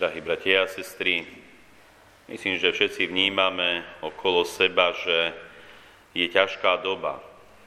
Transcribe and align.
Drahí 0.00 0.24
bratia 0.24 0.64
a 0.64 0.72
sestry, 0.72 1.28
myslím, 2.32 2.56
že 2.56 2.72
všetci 2.72 3.12
vnímame 3.12 3.84
okolo 4.00 4.48
seba, 4.48 4.96
že 4.96 5.36
je 6.16 6.24
ťažká 6.24 6.80
doba. 6.80 7.20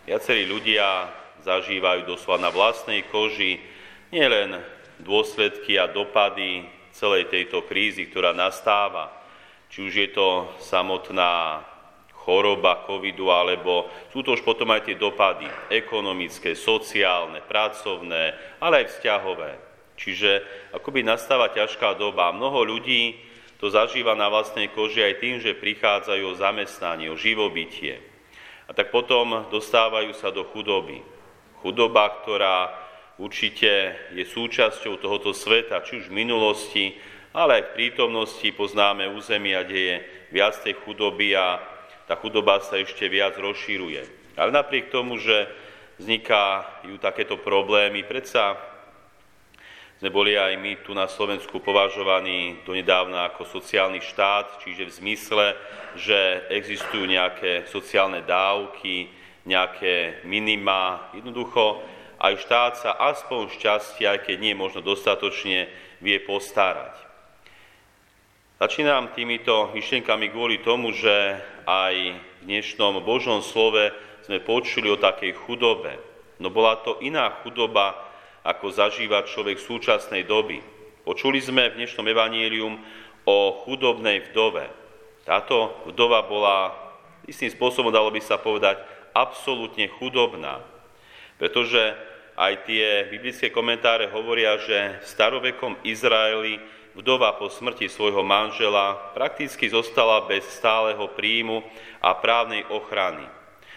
Viacerí 0.09 0.49
ľudia 0.49 1.13
zažívajú 1.46 2.09
doslova 2.09 2.41
na 2.41 2.49
vlastnej 2.49 3.05
koži 3.13 3.61
nielen 4.09 4.57
dôsledky 4.97 5.78
a 5.78 5.85
dopady 5.85 6.65
celej 6.90 7.29
tejto 7.29 7.69
krízy, 7.69 8.10
ktorá 8.10 8.34
nastáva. 8.34 9.13
Či 9.70 9.86
už 9.86 9.94
je 9.94 10.10
to 10.10 10.50
samotná 10.58 11.62
choroba 12.26 12.81
covidu, 12.90 13.29
alebo 13.29 13.94
sú 14.10 14.26
to 14.26 14.34
už 14.34 14.42
potom 14.42 14.74
aj 14.74 14.90
tie 14.90 14.97
dopady 14.97 15.46
ekonomické, 15.70 16.58
sociálne, 16.58 17.45
pracovné, 17.45 18.58
ale 18.58 18.81
aj 18.81 18.86
vzťahové. 18.90 19.73
Čiže 20.04 20.44
akoby 20.76 20.99
nastáva 20.99 21.48
ťažká 21.48 21.96
doba. 21.96 22.36
Mnoho 22.36 22.68
ľudí 22.68 23.16
to 23.64 23.72
zažíva 23.72 24.12
na 24.20 24.27
vlastnej 24.27 24.68
koži 24.68 25.00
aj 25.08 25.23
tým, 25.23 25.36
že 25.40 25.55
prichádzajú 25.55 26.23
o 26.27 26.36
zamestnanie, 26.36 27.08
o 27.08 27.16
živobytie. 27.16 28.04
A 28.68 28.76
tak 28.76 28.91
potom 28.91 29.48
dostávajú 29.48 30.12
sa 30.12 30.36
do 30.36 30.44
chudoby. 30.52 31.00
Chudoba, 31.63 32.12
ktorá 32.20 32.76
určite 33.16 33.96
je 34.12 34.27
súčasťou 34.27 35.00
tohoto 35.00 35.32
sveta, 35.32 35.80
či 35.88 36.04
už 36.04 36.12
v 36.12 36.20
minulosti, 36.27 36.99
ale 37.32 37.60
aj 37.60 37.63
v 37.72 37.76
prítomnosti 37.80 38.48
poznáme 38.52 39.08
územia, 39.16 39.63
kde 39.63 39.80
je 39.80 39.96
viac 40.35 40.60
tej 40.60 40.76
chudoby 40.84 41.32
a 41.40 41.63
tá 42.04 42.20
chudoba 42.20 42.60
sa 42.60 42.76
ešte 42.76 43.08
viac 43.08 43.40
rozšíruje. 43.40 44.35
Ale 44.35 44.52
napriek 44.52 44.91
tomu, 44.91 45.16
že 45.16 45.48
vznikajú 46.04 46.99
takéto 46.99 47.40
problémy, 47.40 48.04
predsa 48.04 48.60
sme 50.03 50.12
boli 50.12 50.35
aj 50.35 50.59
my 50.59 50.84
tu 50.84 50.91
na 50.91 51.07
Slovensku 51.07 51.63
považovaní 51.63 52.59
donedávna 52.67 53.32
ako 53.32 53.48
sociálny 53.48 54.04
štát, 54.04 54.60
čiže 54.60 54.91
v 54.91 54.95
zmysle, 54.99 55.55
že 55.95 56.43
existujú 56.51 57.07
nejaké 57.07 57.63
sociálne 57.71 58.20
dávky, 58.20 59.07
nejaké 59.48 60.20
minima. 60.27 61.07
Jednoducho 61.15 61.79
aj 62.20 62.35
štát 62.35 62.73
sa 62.84 62.91
aspoň 62.99 63.55
šťastia, 63.55 64.19
aj 64.19 64.27
keď 64.27 64.43
nie 64.43 64.51
možno 64.51 64.83
dostatočne, 64.83 65.71
vie 66.03 66.19
postarať. 66.19 66.99
Začínam 68.59 69.15
týmito 69.15 69.71
myšlienkami 69.71 70.35
kvôli 70.35 70.59
tomu, 70.67 70.91
že 70.91 71.39
aj 71.63 71.95
v 72.43 72.51
dnešnom 72.51 72.99
Božom 73.07 73.39
slove 73.39 73.95
sme 74.27 74.43
počuli 74.43 74.91
o 74.91 74.99
takej 74.99 75.31
chudobe. 75.47 75.95
No 76.43 76.51
bola 76.51 76.75
to 76.83 76.99
iná 76.99 77.39
chudoba, 77.39 78.11
ako 78.44 78.75
zažíva 78.75 79.23
človek 79.23 79.58
v 79.58 79.67
súčasnej 79.72 80.23
doby. 80.27 80.59
Počuli 81.08 81.39
sme 81.39 81.72
v 81.72 81.83
dnešnom 81.83 82.08
evanílium 82.08 82.75
o 83.23 83.63
chudobnej 83.63 84.23
vdove. 84.31 84.67
Táto 85.23 85.80
vdova 85.88 86.27
bola 86.27 86.75
istým 87.23 87.47
spôsobom, 87.47 87.91
dalo 87.91 88.11
by 88.11 88.19
sa 88.19 88.35
povedať, 88.35 88.83
absolútne 89.16 89.88
chudobná. 89.88 90.59
Pretože 91.39 91.95
aj 92.35 92.67
tie 92.67 93.08
biblické 93.08 93.47
komentáre 93.47 94.11
hovoria, 94.11 94.59
že 94.59 95.00
v 95.00 95.05
starovekom 95.07 95.80
Izraeli 95.88 96.59
vdova 97.00 97.39
po 97.39 97.47
smrti 97.47 97.88
svojho 97.88 98.22
manžela 98.25 99.13
prakticky 99.16 99.72
zostala 99.72 100.25
bez 100.28 100.44
stáleho 100.52 101.07
príjmu 101.16 101.63
a 102.03 102.11
právnej 102.17 102.67
ochrany. 102.67 103.23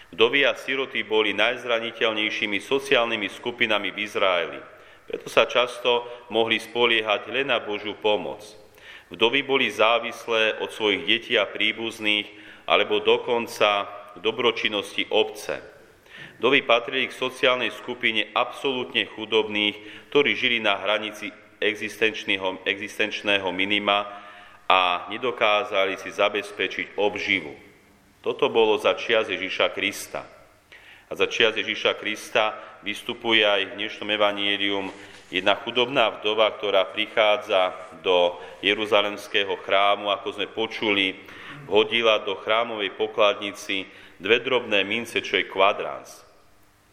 Vdovy 0.07 0.47
a 0.47 0.55
siroty 0.55 1.03
boli 1.03 1.35
najzraniteľnejšími 1.35 2.63
sociálnymi 2.63 3.27
skupinami 3.27 3.91
v 3.91 4.07
Izraeli. 4.07 4.59
Preto 5.07 5.27
sa 5.27 5.47
často 5.47 6.07
mohli 6.31 6.59
spoliehať 6.59 7.31
len 7.31 7.51
na 7.51 7.59
Božiu 7.59 7.95
pomoc. 7.99 8.43
Vdovy 9.11 9.43
boli 9.43 9.71
závislé 9.71 10.59
od 10.59 10.71
svojich 10.71 11.03
detí 11.07 11.33
a 11.39 11.47
príbuzných, 11.47 12.27
alebo 12.67 12.99
dokonca 12.99 13.87
dobročinnosti 14.19 15.07
obce. 15.11 15.63
Vdovy 16.39 16.67
patrili 16.67 17.07
k 17.07 17.15
sociálnej 17.15 17.71
skupine 17.71 18.31
absolútne 18.35 19.07
chudobných, 19.07 20.07
ktorí 20.11 20.35
žili 20.35 20.59
na 20.59 20.75
hranici 20.75 21.31
existenčného, 21.63 22.61
existenčného 22.67 23.49
minima 23.55 24.05
a 24.67 25.07
nedokázali 25.09 25.97
si 25.97 26.11
zabezpečiť 26.11 26.99
obživu. 26.99 27.55
Toto 28.27 28.51
bolo 28.51 28.75
za 28.75 28.91
čias 28.99 29.31
Ježíša 29.31 29.71
Krista. 29.71 30.27
A 31.07 31.15
za 31.15 31.31
čias 31.31 31.55
Ježíša 31.55 31.95
Krista 31.95 32.59
vystupuje 32.83 33.39
aj 33.39 33.71
v 33.71 33.75
dnešnom 33.79 34.11
evanílium 34.11 34.91
jedna 35.31 35.55
chudobná 35.55 36.11
vdova, 36.19 36.51
ktorá 36.59 36.91
prichádza 36.91 37.71
do 38.03 38.35
Jeruzalemského 38.59 39.55
chrámu, 39.63 40.11
ako 40.11 40.35
sme 40.35 40.51
počuli, 40.51 41.15
hodila 41.71 42.19
do 42.19 42.35
chrámovej 42.35 42.99
pokladnici 42.99 43.87
dve 44.19 44.43
drobné 44.43 44.83
mince, 44.83 45.23
čo 45.23 45.39
je 45.39 45.47
kvadrans. 45.47 46.27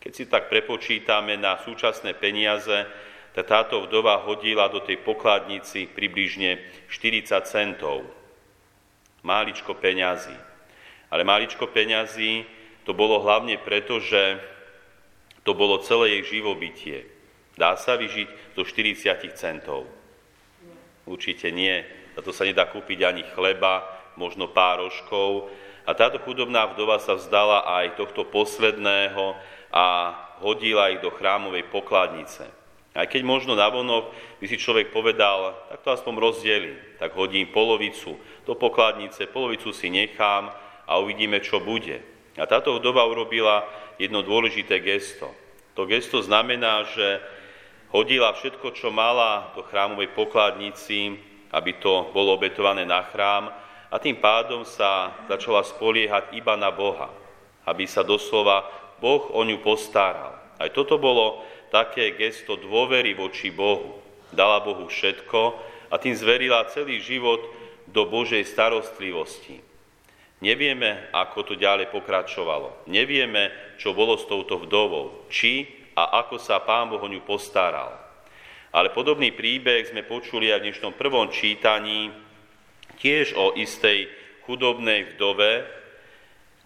Keď 0.06 0.12
si 0.14 0.30
tak 0.30 0.46
prepočítame 0.46 1.34
na 1.34 1.58
súčasné 1.66 2.14
peniaze, 2.14 2.86
tak 3.34 3.50
táto 3.50 3.82
vdova 3.90 4.22
hodila 4.22 4.70
do 4.70 4.78
tej 4.78 5.02
pokladnici 5.02 5.90
približne 5.90 6.62
40 6.86 7.26
centov. 7.42 8.06
Máličko 9.26 9.74
peňazí. 9.74 10.53
Ale 11.10 11.24
maličko 11.24 11.68
peňazí 11.68 12.44
to 12.84 12.92
bolo 12.92 13.20
hlavne 13.24 13.56
preto, 13.60 14.00
že 14.00 14.40
to 15.44 15.52
bolo 15.52 15.80
celé 15.84 16.20
jej 16.20 16.40
živobytie. 16.40 16.98
Dá 17.54 17.76
sa 17.78 17.94
vyžiť 17.94 18.56
zo 18.56 18.62
40 18.66 19.30
centov? 19.36 19.86
Určite 21.04 21.52
nie. 21.52 21.84
Za 22.16 22.24
to 22.24 22.32
sa 22.32 22.48
nedá 22.48 22.64
kúpiť 22.66 23.04
ani 23.04 23.22
chleba, 23.36 23.84
možno 24.16 24.48
pár 24.50 24.80
rožkov. 24.80 25.52
A 25.84 25.92
táto 25.92 26.16
chudobná 26.24 26.64
vdova 26.72 26.96
sa 26.96 27.14
vzdala 27.14 27.68
aj 27.82 28.00
tohto 28.00 28.24
posledného 28.24 29.36
a 29.68 30.16
hodila 30.40 30.90
ich 30.90 31.04
do 31.04 31.12
chrámovej 31.12 31.68
pokladnice. 31.68 32.48
Aj 32.94 33.10
keď 33.10 33.26
možno 33.26 33.58
na 33.58 33.66
vonok 33.66 34.14
by 34.38 34.46
si 34.46 34.54
človek 34.54 34.94
povedal, 34.94 35.52
tak 35.66 35.82
to 35.82 35.88
aspoň 35.90 36.14
rozdelím, 36.14 36.78
tak 37.02 37.12
hodím 37.18 37.50
polovicu 37.50 38.14
do 38.46 38.54
pokladnice, 38.54 39.26
polovicu 39.28 39.74
si 39.74 39.90
nechám 39.90 40.54
a 40.84 41.00
uvidíme, 41.00 41.40
čo 41.40 41.60
bude. 41.60 42.00
A 42.34 42.44
táto 42.44 42.76
vdova 42.76 43.06
urobila 43.06 43.64
jedno 43.96 44.20
dôležité 44.26 44.82
gesto. 44.82 45.30
To 45.78 45.86
gesto 45.86 46.22
znamená, 46.22 46.86
že 46.94 47.22
hodila 47.94 48.34
všetko, 48.34 48.74
čo 48.74 48.90
mala 48.90 49.54
do 49.54 49.62
chrámovej 49.62 50.10
pokladnici, 50.14 51.18
aby 51.54 51.78
to 51.78 52.10
bolo 52.10 52.34
obetované 52.34 52.82
na 52.82 53.06
chrám 53.06 53.54
a 53.94 53.96
tým 54.02 54.18
pádom 54.18 54.66
sa 54.66 55.14
začala 55.30 55.62
spoliehať 55.62 56.34
iba 56.34 56.58
na 56.58 56.74
Boha, 56.74 57.06
aby 57.62 57.86
sa 57.86 58.02
doslova 58.02 58.66
Boh 58.98 59.30
o 59.30 59.40
ňu 59.46 59.62
postaral. 59.62 60.34
Aj 60.58 60.70
toto 60.74 60.98
bolo 60.98 61.46
také 61.70 62.14
gesto 62.18 62.58
dôvery 62.58 63.14
voči 63.14 63.54
Bohu. 63.54 64.02
Dala 64.34 64.58
Bohu 64.58 64.90
všetko 64.90 65.40
a 65.90 65.94
tým 65.98 66.18
zverila 66.18 66.66
celý 66.74 66.98
život 66.98 67.38
do 67.86 68.02
Božej 68.06 68.42
starostlivosti. 68.50 69.62
Nevieme, 70.42 71.10
ako 71.14 71.52
to 71.52 71.54
ďalej 71.54 71.94
pokračovalo. 71.94 72.90
Nevieme, 72.90 73.54
čo 73.78 73.94
bolo 73.94 74.18
s 74.18 74.26
touto 74.26 74.58
vdovou. 74.58 75.30
Či 75.30 75.66
a 75.94 76.18
ako 76.26 76.42
sa 76.42 76.58
Pán 76.62 76.90
Boh 76.90 76.98
o 76.98 77.06
ňu 77.06 77.22
postaral. 77.22 77.94
Ale 78.74 78.90
podobný 78.90 79.30
príbeh 79.30 79.86
sme 79.86 80.02
počuli 80.02 80.50
aj 80.50 80.58
v 80.58 80.64
dnešnom 80.70 80.94
prvom 80.98 81.30
čítaní, 81.30 82.10
tiež 82.98 83.38
o 83.38 83.54
istej 83.54 84.10
chudobnej 84.42 85.14
vdove, 85.14 85.62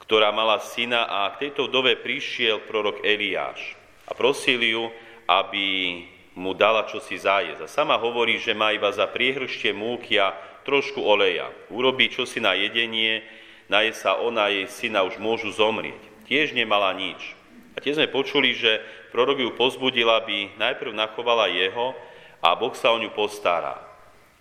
ktorá 0.09 0.33
mala 0.33 0.57
syna 0.65 1.05
a 1.05 1.37
k 1.37 1.49
tejto 1.49 1.69
vdove 1.69 2.01
prišiel 2.01 2.65
prorok 2.65 3.05
Eliáš 3.05 3.77
a 4.09 4.17
prosil 4.17 4.65
ju, 4.65 4.89
aby 5.29 6.01
mu 6.33 6.57
dala 6.57 6.89
čosi 6.89 7.21
zajesť. 7.21 7.61
A 7.61 7.69
sama 7.69 8.01
hovorí, 8.01 8.41
že 8.41 8.57
má 8.57 8.73
iba 8.73 8.89
za 8.89 9.05
priehrštie 9.05 9.77
múky 9.77 10.17
a 10.17 10.33
trošku 10.65 11.05
oleja. 11.05 11.53
Urobí 11.69 12.09
čosi 12.09 12.41
na 12.41 12.57
jedenie, 12.57 13.21
naje 13.69 13.95
sa 13.95 14.17
ona 14.17 14.49
jej 14.49 14.67
syna 14.67 15.05
už 15.05 15.21
môžu 15.21 15.53
zomrieť. 15.53 16.01
Tiež 16.29 16.57
nemala 16.57 16.93
nič. 16.97 17.37
A 17.77 17.81
tiež 17.81 18.01
sme 18.01 18.11
počuli, 18.11 18.57
že 18.57 18.83
prorok 19.15 19.39
ju 19.39 19.51
pozbudil, 19.55 20.09
aby 20.11 20.51
najprv 20.59 20.93
nachovala 20.93 21.53
jeho 21.53 21.95
a 22.43 22.57
Boh 22.59 22.75
sa 22.75 22.91
o 22.91 22.99
ňu 22.99 23.15
postará. 23.15 23.79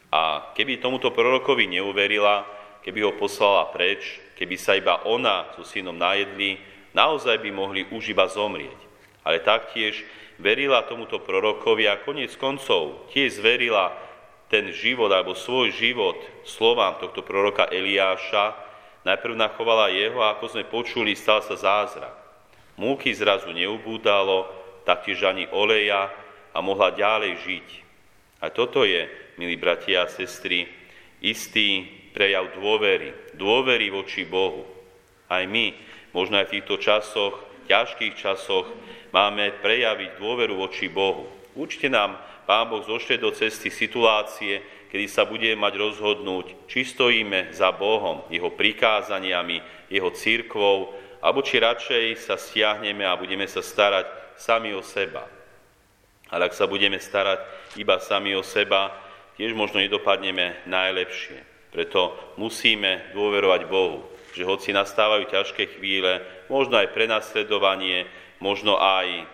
A 0.09 0.51
keby 0.55 0.79
tomuto 0.79 1.11
prorokovi 1.11 1.67
neuverila, 1.67 2.47
keby 2.81 3.03
ho 3.03 3.11
poslala 3.19 3.67
preč, 3.69 4.17
keby 4.39 4.55
sa 4.55 4.79
iba 4.79 5.03
ona 5.03 5.51
so 5.53 5.67
synom 5.67 5.95
najedli, 5.99 6.57
naozaj 6.95 7.37
by 7.43 7.49
mohli 7.51 7.85
už 7.91 8.15
iba 8.15 8.25
zomrieť. 8.25 8.79
Ale 9.27 9.43
taktiež 9.43 10.07
verila 10.39 10.87
tomuto 10.87 11.19
prorokovi 11.19 11.85
a 11.91 11.99
konec 11.99 12.31
koncov 12.39 13.11
tiež 13.11 13.43
zverila 13.43 13.91
ten 14.47 14.71
život 14.71 15.11
alebo 15.11 15.35
svoj 15.35 15.75
život 15.75 16.15
slovám 16.47 17.03
tohto 17.03 17.19
proroka 17.21 17.67
Eliáša, 17.67 18.66
Najprv 19.07 19.39
nachovala 19.39 19.87
jeho 19.95 20.19
a 20.19 20.35
ako 20.35 20.51
sme 20.51 20.67
počuli, 20.67 21.15
stal 21.15 21.39
sa 21.39 21.55
zázrak. 21.55 22.11
Múky 22.75 23.15
zrazu 23.15 23.55
neubúdalo, 23.55 24.51
taktiež 24.83 25.23
ani 25.23 25.47
oleja 25.47 26.11
a 26.51 26.59
mohla 26.59 26.91
ďalej 26.91 27.33
žiť. 27.39 27.67
A 28.43 28.51
toto 28.51 28.83
je, 28.83 29.07
milí 29.39 29.55
bratia 29.55 30.03
a 30.03 30.11
sestry, 30.11 30.67
istý 31.23 31.87
prejav 32.11 32.51
dôvery. 32.59 33.15
Dôvery 33.39 33.87
voči 33.87 34.27
Bohu. 34.27 34.67
Aj 35.31 35.47
my, 35.47 35.71
možno 36.11 36.43
aj 36.43 36.51
v 36.51 36.59
týchto 36.59 36.75
časoch, 36.75 37.39
ťažkých 37.71 38.13
časoch, 38.19 38.67
máme 39.15 39.55
prejaviť 39.63 40.19
dôveru 40.19 40.59
voči 40.59 40.91
Bohu. 40.91 41.31
Určite 41.55 41.87
nám 41.87 42.19
Pán 42.43 42.67
Boh 42.67 42.83
zošle 42.83 43.19
do 43.19 43.31
cesty 43.31 43.71
situácie, 43.71 44.63
kedy 44.87 45.05
sa 45.07 45.27
budeme 45.27 45.59
mať 45.59 45.73
rozhodnúť, 45.75 46.67
či 46.67 46.87
stojíme 46.87 47.51
za 47.51 47.71
Bohom, 47.75 48.23
Jeho 48.31 48.51
prikázaniami, 48.51 49.89
Jeho 49.91 50.11
církvou, 50.11 50.95
alebo 51.21 51.43
či 51.43 51.59
radšej 51.59 52.05
sa 52.19 52.35
stiahneme 52.39 53.03
a 53.03 53.19
budeme 53.19 53.45
sa 53.49 53.59
starať 53.59 54.37
sami 54.37 54.71
o 54.71 54.85
seba. 54.85 55.25
Ale 56.27 56.51
ak 56.51 56.53
sa 56.53 56.67
budeme 56.67 56.99
starať 56.99 57.39
iba 57.79 57.97
sami 57.99 58.35
o 58.35 58.43
seba, 58.43 58.91
tiež 59.39 59.55
možno 59.55 59.79
nedopadneme 59.79 60.67
najlepšie. 60.67 61.69
Preto 61.71 62.15
musíme 62.41 63.11
dôverovať 63.13 63.61
Bohu, 63.69 64.07
že 64.33 64.47
hoci 64.47 64.73
nastávajú 64.73 65.29
ťažké 65.29 65.77
chvíle, 65.77 66.25
možno 66.51 66.79
aj 66.79 66.91
prenasledovanie, 66.93 68.09
možno 68.41 68.77
aj 68.77 69.25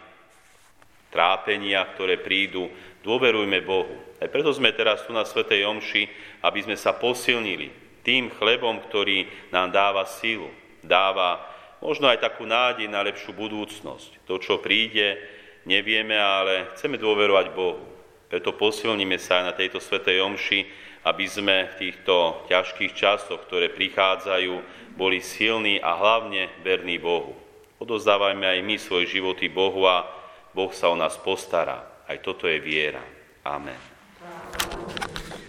trápenia, 1.13 1.85
ktoré 1.93 2.17
prídu, 2.17 2.73
dôverujme 3.05 3.61
Bohu. 3.61 3.93
Aj 4.17 4.25
preto 4.25 4.49
sme 4.49 4.73
teraz 4.73 5.05
tu 5.05 5.13
na 5.13 5.21
Svetej 5.21 5.69
Omši, 5.69 6.03
aby 6.41 6.59
sme 6.65 6.73
sa 6.73 6.97
posilnili 6.97 7.69
tým 8.01 8.33
chlebom, 8.33 8.81
ktorý 8.83 9.29
nám 9.53 9.69
dáva 9.69 10.03
sílu, 10.09 10.49
dáva 10.81 11.39
možno 11.79 12.09
aj 12.09 12.19
takú 12.19 12.49
nádej 12.49 12.89
na 12.89 13.05
lepšiu 13.05 13.35
budúcnosť. 13.35 14.25
To, 14.25 14.41
čo 14.41 14.59
príde, 14.59 15.21
nevieme, 15.69 16.15
ale 16.15 16.73
chceme 16.75 16.99
dôverovať 16.99 17.47
Bohu. 17.53 17.83
Preto 18.27 18.55
posilníme 18.55 19.21
sa 19.21 19.39
aj 19.39 19.43
na 19.45 19.53
tejto 19.53 19.77
svetej 19.77 20.23
omši, 20.23 20.59
aby 21.03 21.25
sme 21.27 21.67
v 21.75 21.77
týchto 21.79 22.47
ťažkých 22.47 22.95
časoch, 22.95 23.43
ktoré 23.45 23.67
prichádzajú, 23.69 24.53
boli 24.95 25.19
silní 25.19 25.83
a 25.83 25.93
hlavne 25.99 26.47
verní 26.63 26.95
Bohu. 26.97 27.35
Odozdávajme 27.83 28.47
aj 28.47 28.59
my 28.63 28.75
svoje 28.79 29.19
životy 29.19 29.51
Bohu 29.51 29.83
a 29.83 30.07
Boh 30.53 30.69
sa 30.71 30.93
o 30.93 30.95
nás 30.95 31.17
postará. 31.17 32.05
Aj 32.05 32.17
toto 32.21 32.45
je 32.45 32.61
viera. 32.61 33.01
Amen. 33.43 33.92